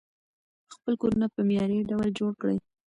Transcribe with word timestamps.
خپل 0.73 0.93
کورونه 1.01 1.25
په 1.33 1.39
معیاري 1.47 1.79
ډول 1.89 2.07
جوړ 2.19 2.31
کړئ. 2.41 2.57